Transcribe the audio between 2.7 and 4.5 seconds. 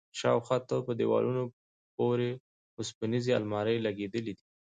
وسپنيزې المارۍ لگېدلي دي.